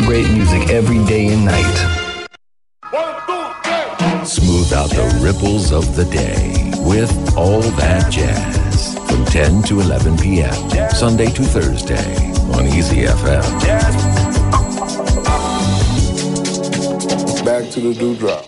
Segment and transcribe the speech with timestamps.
[0.00, 1.78] more great music every day and night.
[2.90, 3.44] One, two,
[3.98, 4.24] three.
[4.24, 10.16] Smooth out the ripples of the day with all that jazz from 10 to 11
[10.18, 10.54] p.m.
[10.90, 13.44] Sunday to Thursday on Easy FM.
[17.44, 18.44] Back to the dewdrop.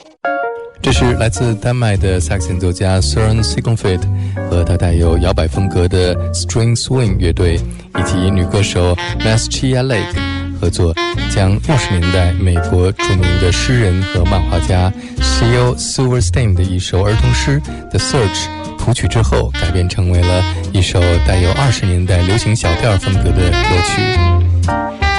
[0.83, 4.03] 这是来自丹麦的萨克斯演奏家 Søren Siegumfeldt
[4.51, 10.42] 和他带有摇摆风格的 String Swing 乐队，以及女歌手 Maschia Lake。
[10.63, 10.95] 合作，
[11.29, 15.75] 将六十年代美国著名的诗人和漫画家 C.O.
[15.75, 17.61] Silverstein 的一首儿童诗
[17.91, 18.47] 《The Search》
[18.77, 25.12] 谱曲之后，改编成为了一首带有二十年代流行小调风格的歌曲。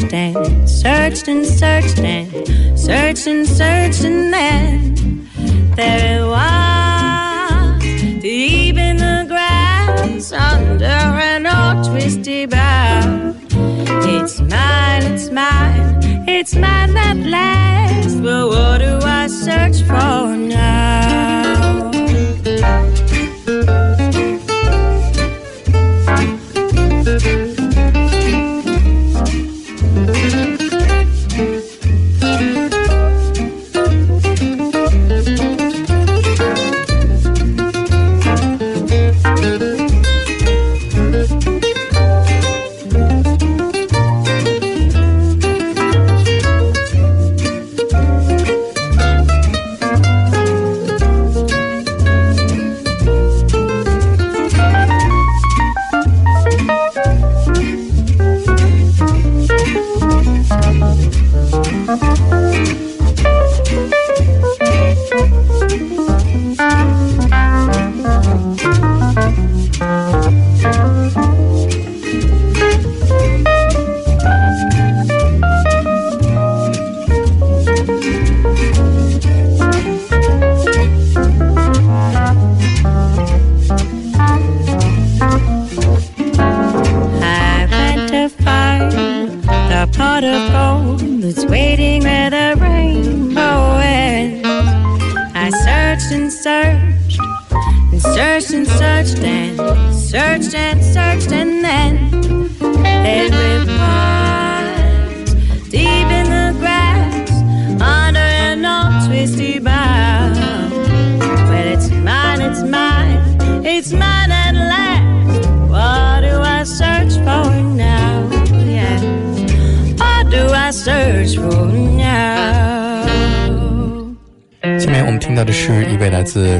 [0.00, 5.28] Searched and searched and searched and searched and searched and then
[5.76, 7.82] there it was,
[8.22, 13.34] deep in the grass under an old twisty bough.
[13.52, 18.22] It's mine, it's mine, it's mine at last.
[18.22, 21.09] But what do I search for now?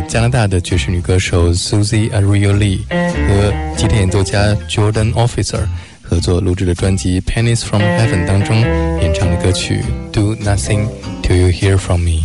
[0.09, 5.67] 加拿大的爵士女歌手 Susie Arioli 和吉他演奏家 Jordan Officer
[6.01, 8.55] 合作录制的专辑《Pennies from Heaven》当中
[9.01, 10.87] 演唱的歌曲《Do Nothing
[11.21, 12.21] Till You Hear From Me》。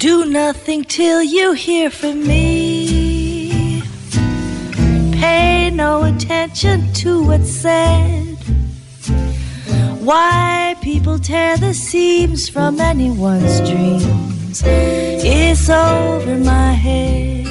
[0.00, 3.82] Do nothing till you hear from me.
[5.12, 8.23] Pay no attention to what's said.
[10.05, 17.47] Why people tear the seams from anyone's dreams is over my head.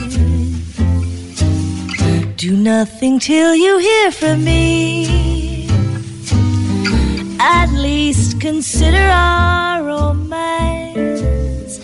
[2.36, 5.66] Do nothing till you hear from me.
[7.40, 11.80] At least consider our romance.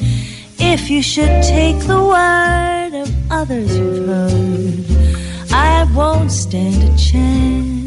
[0.61, 7.80] If you should take the word of others you've heard, I won't stand a chance.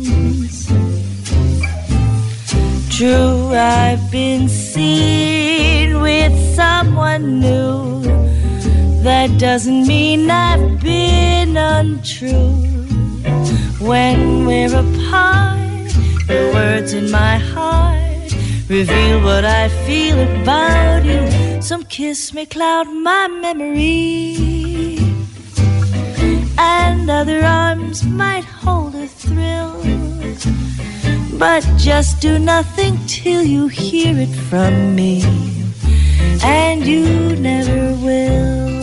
[2.97, 8.03] True, I've been seen with someone new.
[9.01, 12.53] That doesn't mean I've been untrue.
[13.79, 15.89] When we're apart,
[16.27, 18.31] the words in my heart
[18.69, 21.63] reveal what I feel about you.
[21.63, 24.99] Some kiss may cloud my memory,
[26.59, 30.12] and other arms might hold a thrill.
[31.37, 35.23] But just do nothing till you hear it from me,
[36.43, 38.82] and you never will.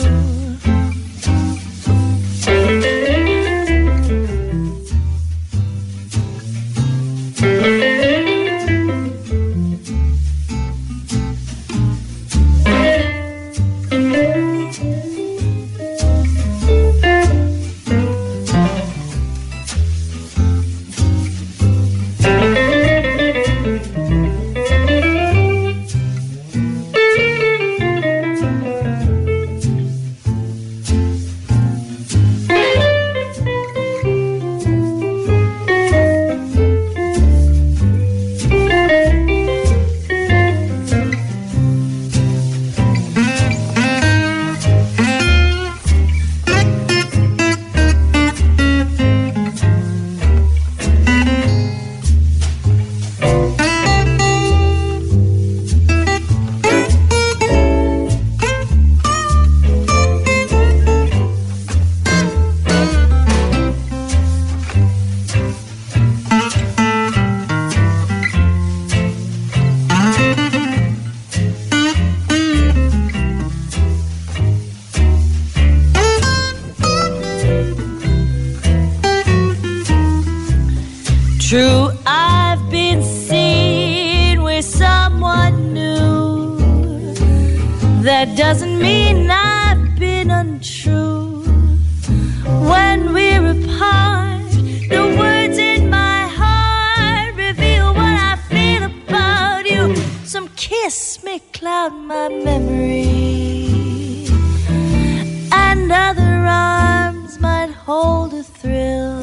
[108.43, 109.23] thrill,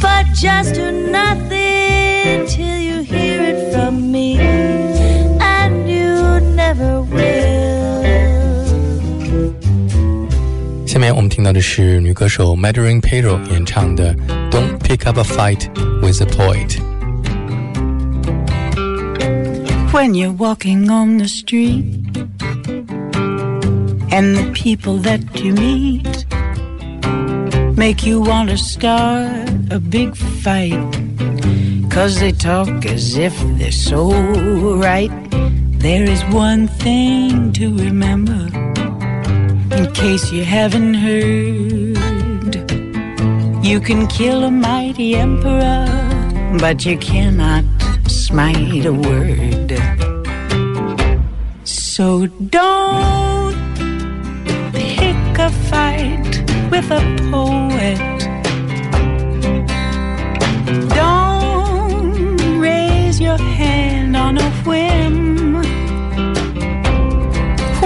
[0.00, 7.30] but just do nothing till you hear it from me, and you never will.
[10.86, 14.12] 下面我们听到的是女歌手 Madeleine Peyroux 演唱的
[14.50, 15.68] 《Don't Pick Up a Fight
[16.02, 16.78] with a Poet》。
[19.92, 21.84] When you're walking on the street
[24.10, 26.29] and the people that you meet
[27.80, 30.92] make you want to start a big fight.
[31.88, 34.02] Cause they talk as if they're so
[34.76, 35.10] right.
[35.86, 38.42] There is one thing to remember
[39.76, 42.60] in case you haven't heard.
[43.64, 45.86] You can kill a mighty emperor
[46.60, 47.64] but you cannot
[48.06, 49.70] smite a word.
[51.64, 53.56] So don't
[54.74, 56.29] pick a fight
[56.70, 57.00] with a
[57.30, 57.98] poet.
[60.94, 65.54] Don't raise your hand on a whim.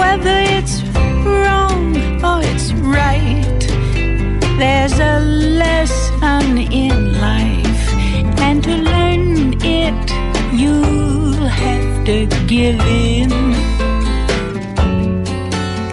[0.00, 0.82] Whether it's
[1.24, 3.60] wrong or it's right,
[4.58, 7.86] there's a lesson in life,
[8.46, 10.10] and to learn it,
[10.52, 13.30] you'll have to give in.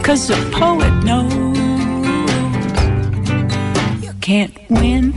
[0.04, 1.41] Cause a poet knows
[4.32, 5.12] can't win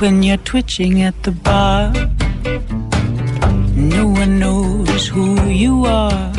[0.00, 1.92] when you're twitching at the bar.
[3.76, 5.28] No one knows who
[5.64, 6.32] you are,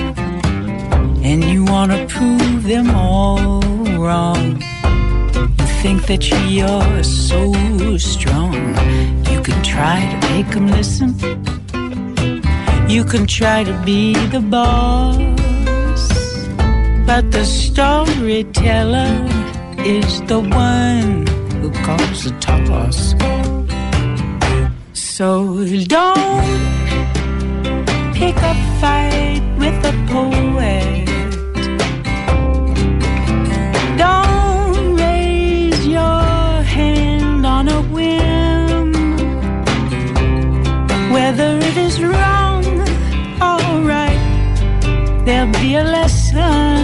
[1.30, 3.62] and you wanna prove them all
[4.02, 4.62] wrong.
[5.60, 6.24] You think that
[6.58, 7.42] you're so
[7.98, 8.54] strong,
[9.32, 11.10] you can try to make them listen.
[12.90, 14.02] You can try to be
[14.36, 15.16] the boss,
[17.10, 19.47] but the storyteller
[19.80, 21.26] is the one
[21.62, 23.16] who calls the toss.
[24.94, 26.64] So don't
[28.14, 31.06] pick a fight with a poet.
[33.98, 38.92] Don't raise your hand on a whim.
[41.12, 42.66] Whether it is wrong
[43.42, 46.77] or right, there'll be a lesson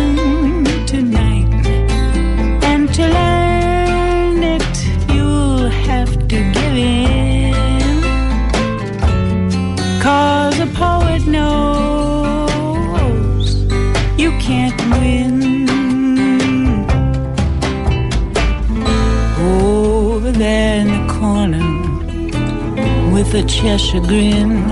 [23.36, 24.68] a Cheshire grin,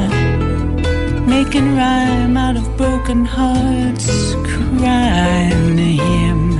[1.25, 6.60] making rhyme out of broken hearts, crying to him.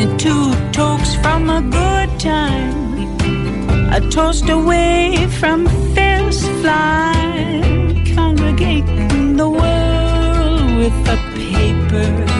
[0.00, 7.12] And two tokes from a good time, a toast away from fierce fly,
[8.14, 12.39] congregating the world with a paper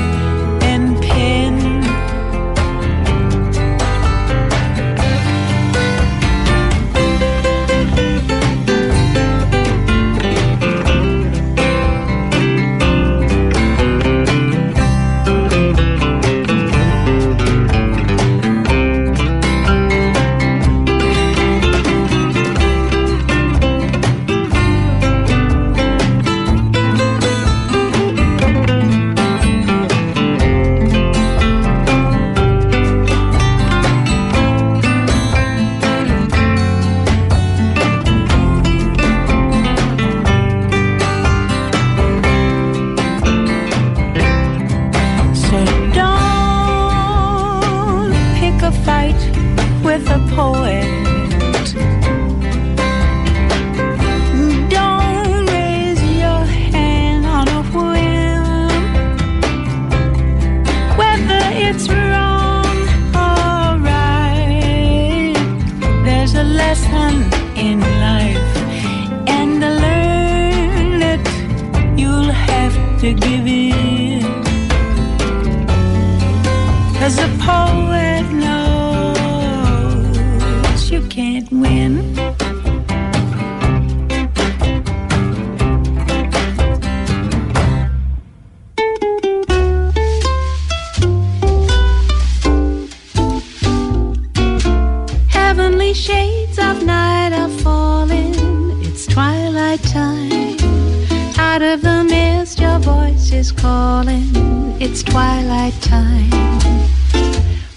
[104.92, 106.30] It's twilight time.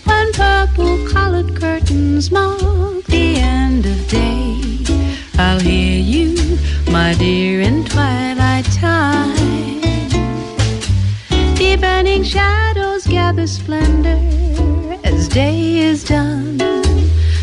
[0.03, 4.59] When purple colored curtains mark the end of day,
[5.37, 6.57] I'll hear you,
[6.91, 9.79] my dear, in twilight time.
[11.53, 14.19] Deepening shadows gather splendor
[15.03, 16.57] as day is done.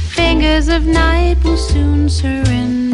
[0.09, 2.89] Fingers of night will soon surrender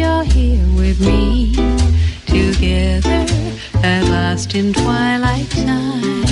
[0.00, 1.54] you're here with me.
[2.26, 3.20] Together
[3.82, 6.24] at last in twilight time.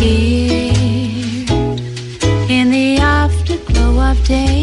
[0.00, 1.46] Here
[2.56, 4.57] in the afterglow of day,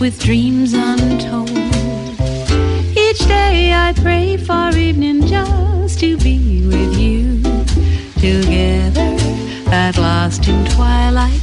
[0.00, 1.50] with dreams untold.
[2.96, 7.42] Each day I pray for evening just to be with you,
[8.14, 9.14] together
[9.70, 11.39] at last in twilight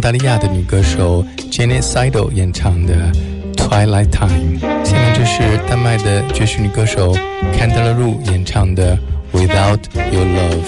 [0.00, 2.94] 澳大利亚的女歌手 Janet Seidel 演唱的
[3.54, 4.58] 《Twilight Time》。
[4.82, 7.12] 下面这是丹麦的爵士女歌手
[7.52, 8.96] Candela Roo 演唱的
[9.36, 9.80] 《Without
[10.10, 10.64] Your Love》。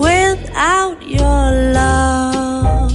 [0.00, 2.90] Without your love,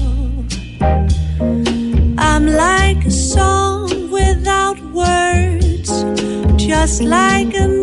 [2.18, 6.04] I'm like a song without words,
[6.58, 7.79] just like a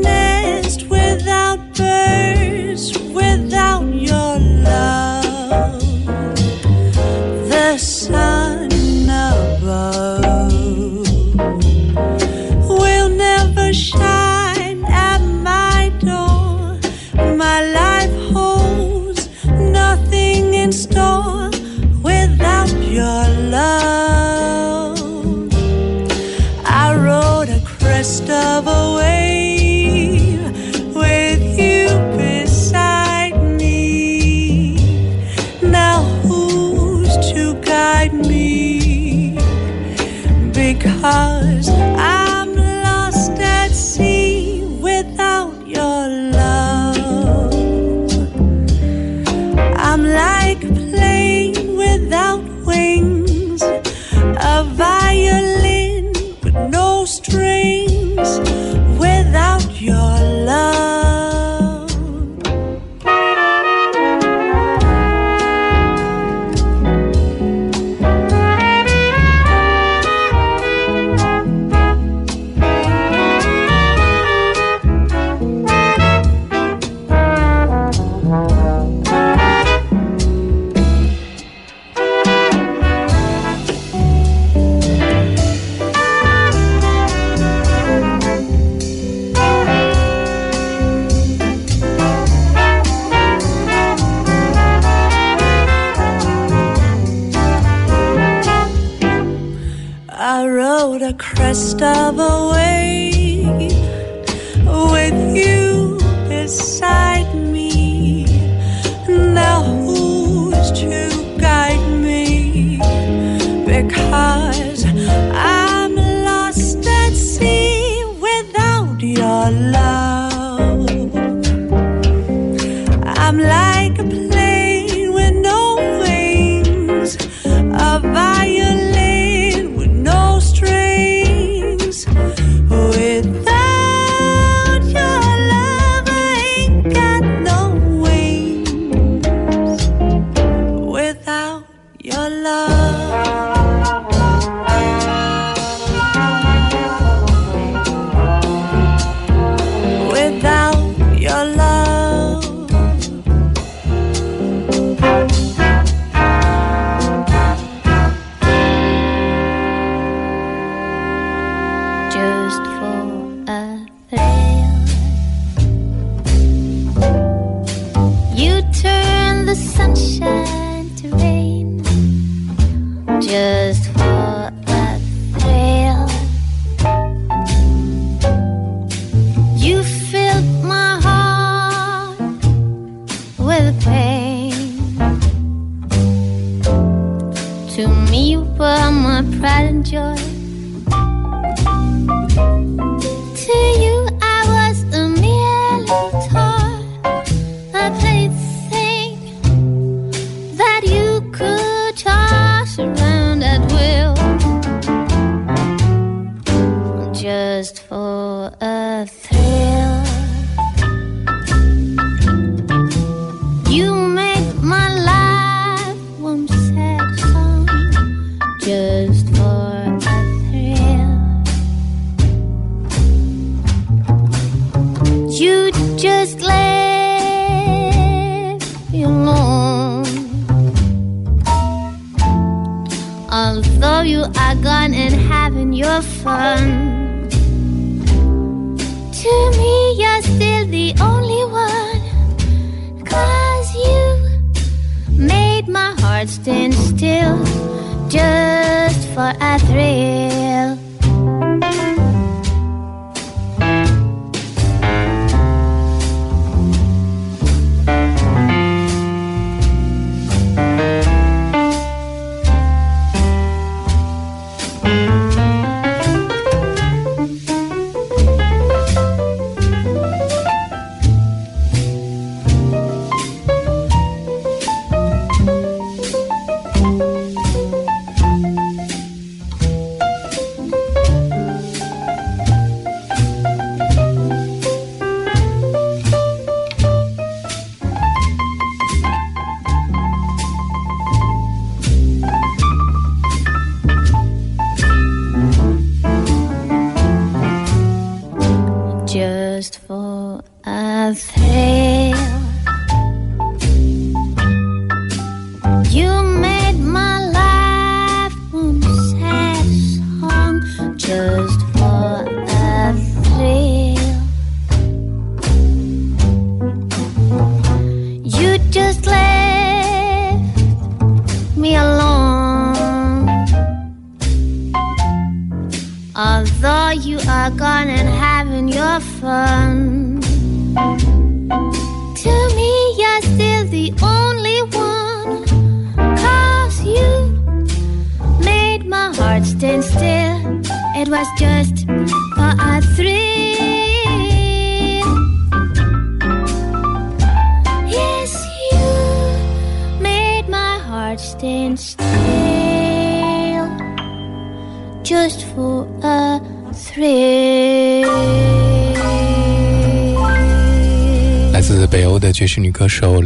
[189.77, 190.36] enjoy.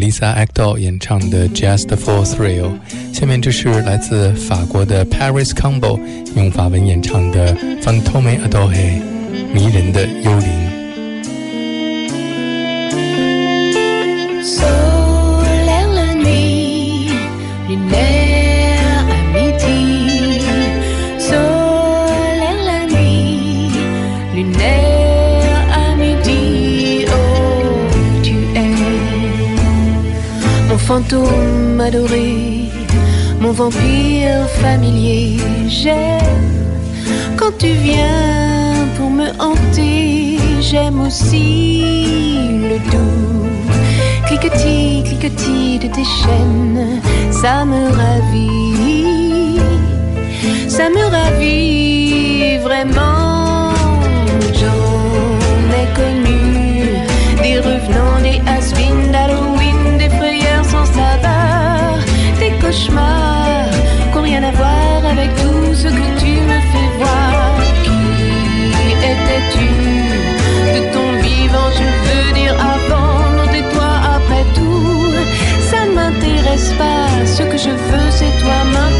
[0.01, 2.73] lisa Acto 演唱的 just for thrill
[3.13, 6.01] 下面这是来自法国的 paris combo
[6.35, 8.71] 用法文演唱的 Fantome adore
[9.53, 10.60] 迷人的幽灵
[31.11, 31.83] fantôme
[33.41, 35.39] mon vampire familier.
[35.69, 36.79] J'aime
[37.37, 40.39] quand tu viens pour me hanter.
[40.61, 41.83] J'aime aussi
[42.71, 43.49] le doux
[44.27, 47.01] cliquetis, cliquetis de tes chaînes.
[47.31, 49.59] Ça me ravit,
[50.69, 53.73] ça me ravit vraiment.
[54.59, 56.39] J'en ai connu
[57.43, 58.73] des revenants, des has
[62.71, 63.71] cauchemars
[64.13, 67.57] qui n'ont rien à voir avec tout ce que tu me fais voir.
[67.85, 68.01] Qui
[69.13, 69.71] étais-tu
[70.77, 71.71] de ton vivant?
[71.79, 75.13] Je veux dire avant, non tais-toi après tout.
[75.69, 79.00] Ça ne m'intéresse pas, ce que je veux c'est toi maintenant,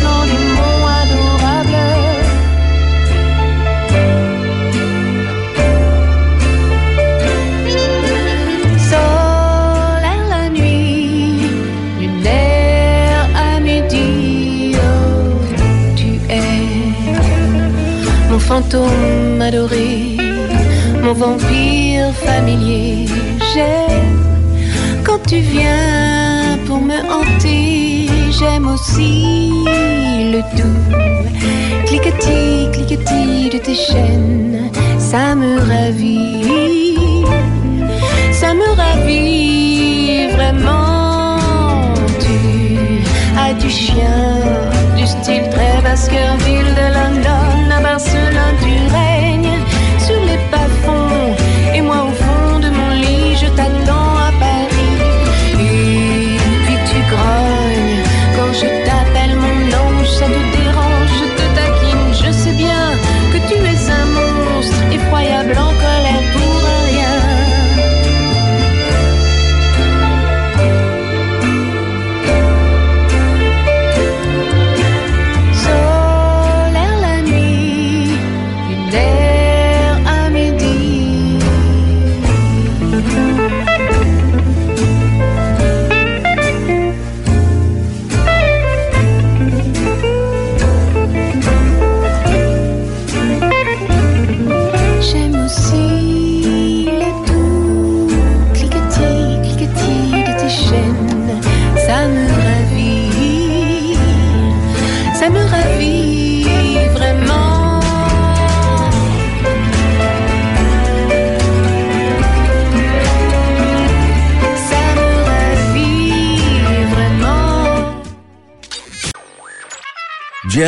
[18.61, 20.17] fantôme adoré,
[21.03, 23.07] mon vampire familier.
[23.53, 24.19] J'aime
[25.05, 29.65] quand tu viens pour me hanter, j'aime aussi
[30.33, 30.81] le doux.
[31.87, 37.25] Cliquetis, cliquetis de tes chaînes, ça me ravit
[38.33, 41.39] ça me ravit vraiment.
[42.21, 43.03] Tu
[43.39, 44.41] as du chien,
[44.97, 47.50] du style très Baskerville de London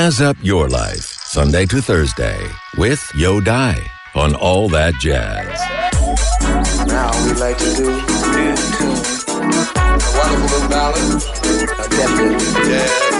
[0.03, 2.45] Jazz up your life, Sunday to Thursday,
[2.77, 5.47] with Yo Die on All That Jazz.
[6.89, 7.89] Now we like to do.
[7.89, 8.01] A
[10.19, 11.23] wonderful little ballad.
[11.79, 13.12] A definitely jazz.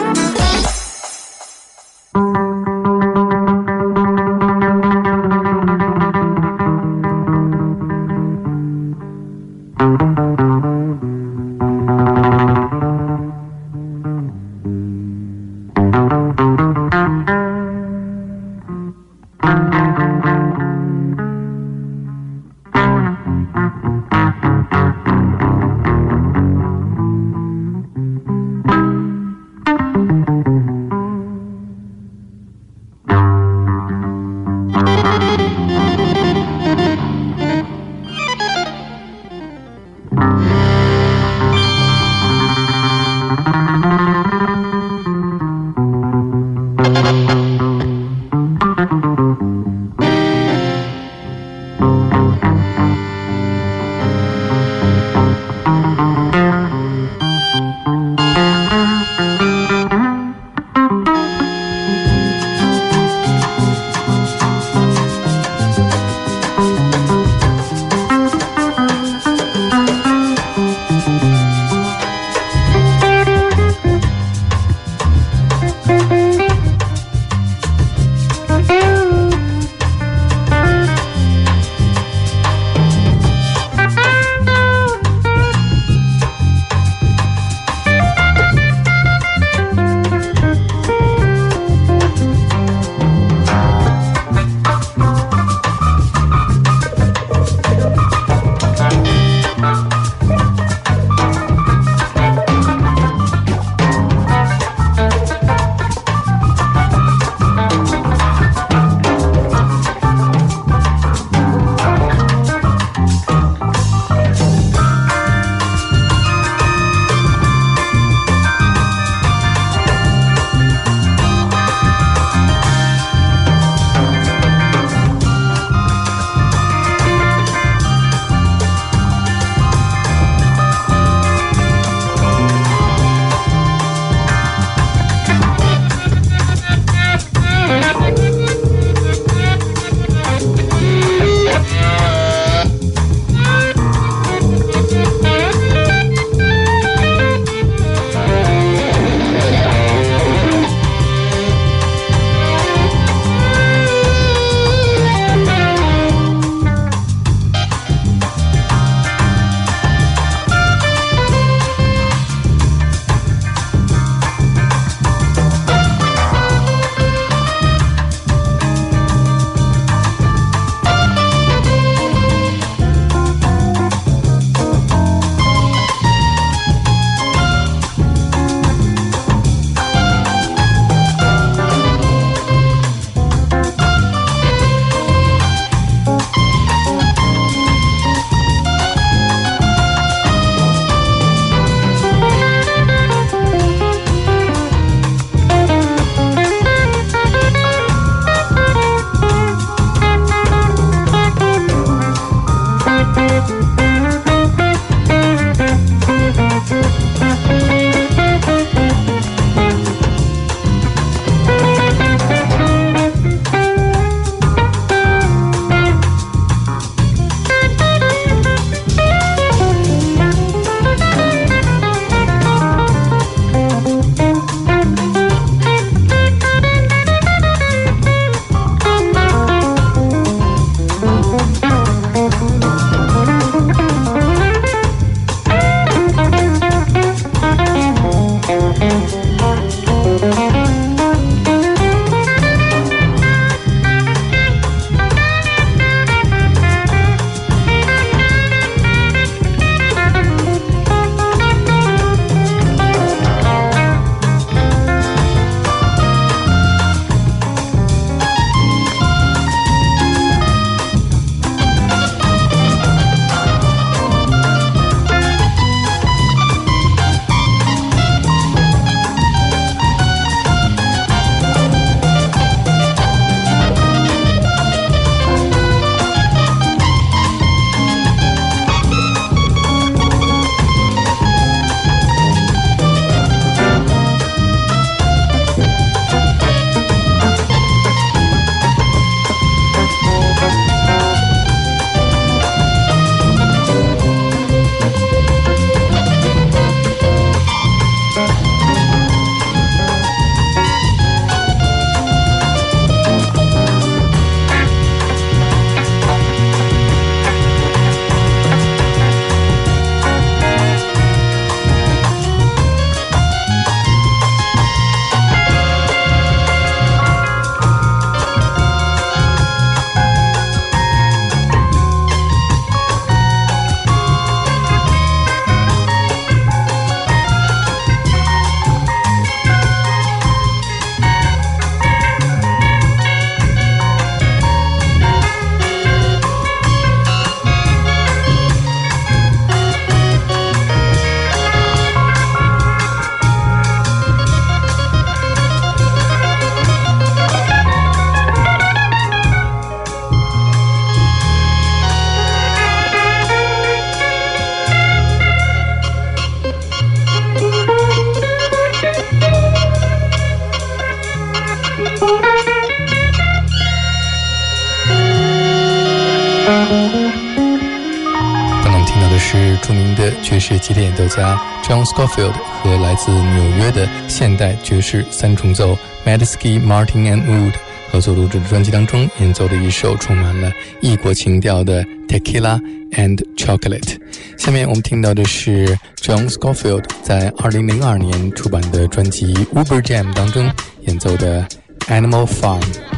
[371.93, 375.77] Scofield 和来自纽约的现代爵士三重奏
[376.07, 377.53] Medesky Martin and Wood
[377.91, 380.51] 合作录制的专辑当中演奏的一首充满了
[380.81, 382.59] 异国情调的 Tequila
[382.93, 383.99] and Chocolate。
[384.39, 390.51] 下面我们听到的是 John Scofield 在2002年出版的专辑 Uber Jam 当中
[390.87, 391.47] 演奏的
[391.89, 392.92] Animal Farm。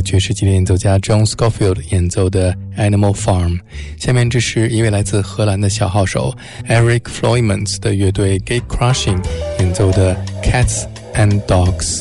[0.00, 3.50] 爵士吉他演奏家 John Scofield 演奏的《Animal Farm》。
[3.98, 6.34] 下面这是一位来自荷兰的小号手
[6.68, 9.22] Eric Floymans 的乐队 Gate Crushing
[9.58, 12.00] 演奏的《Cats and Dogs》。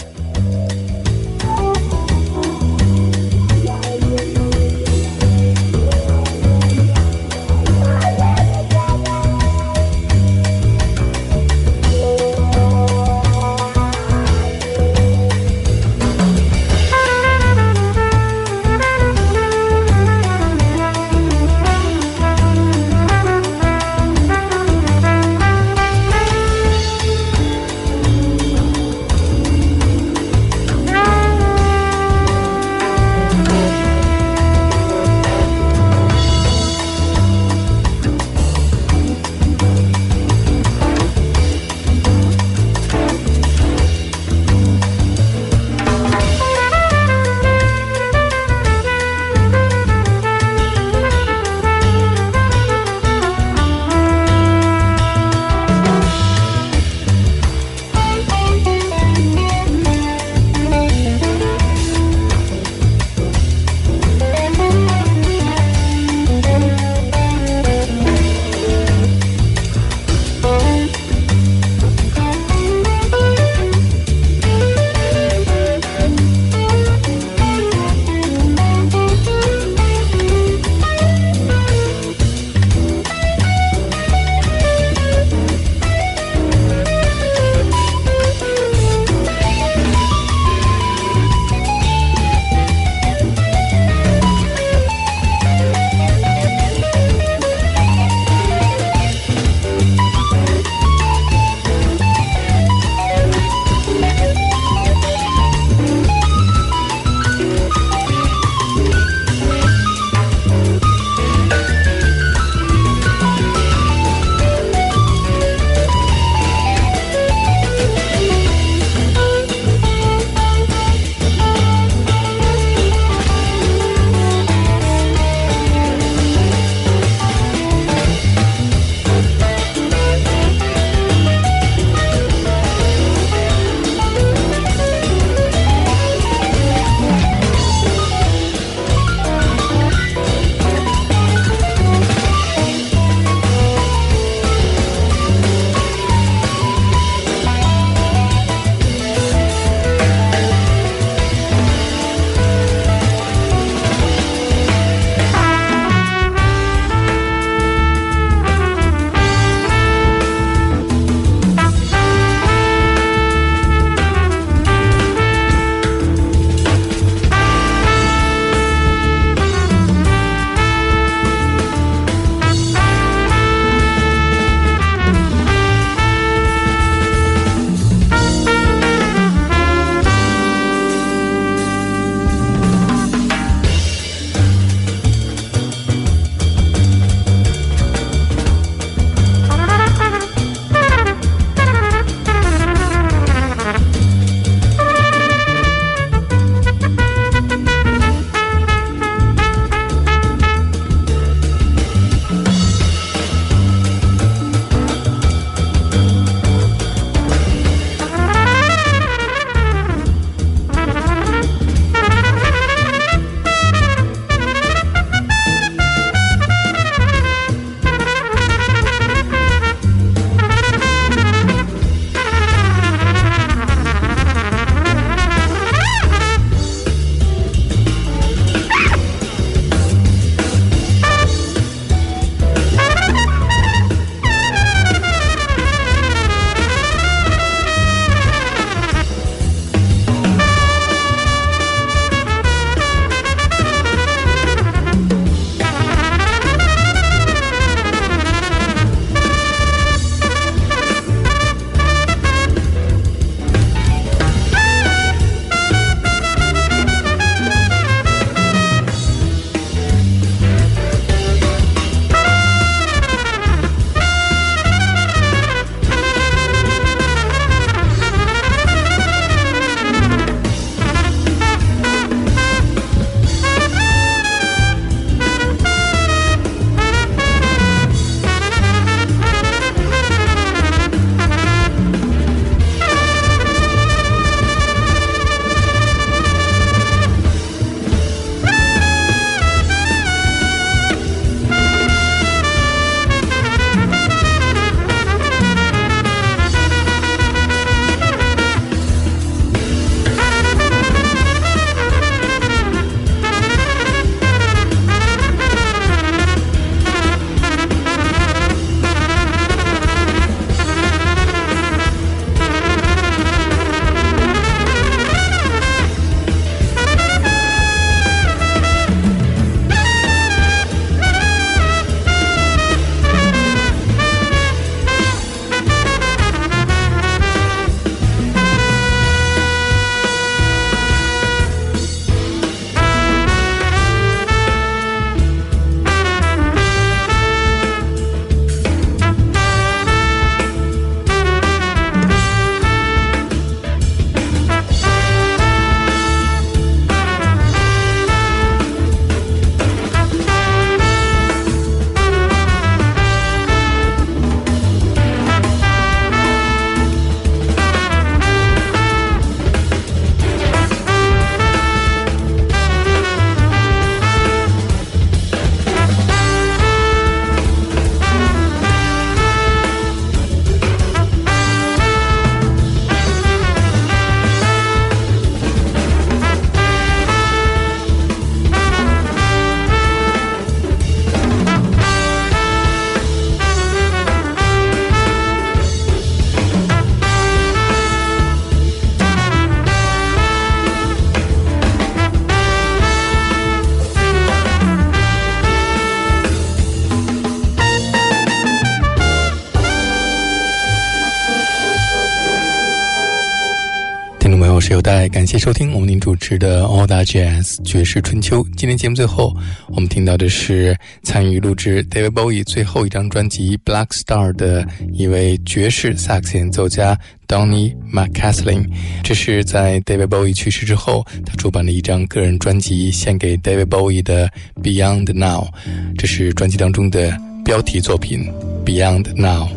[404.81, 408.43] 有待感谢收听我们您主持的 All That Jazz 爵士春秋。
[408.57, 409.31] 今天节目最后，
[409.67, 418.65] 我们听到的是参与录制 David Bowie 最后一张专辑《Black Star》的一位爵士萨克斯演奏家 Donny McCaslin。
[419.03, 424.27] 这是在 David Bowie 去世之后，他出版的一张个人专辑，献给 David Bowie 的
[424.63, 425.47] Beyond Now。
[425.95, 427.15] 这是专辑当中的
[427.45, 428.27] 标题作品
[428.65, 429.47] Beyond Now。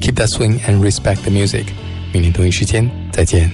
[0.00, 1.64] Keep that swing and respect the music。
[2.12, 3.50] 明天同一时间再见。